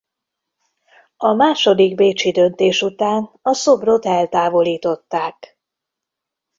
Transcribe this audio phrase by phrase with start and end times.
[1.17, 5.59] A második bécsi döntés után a szobrot eltávolították.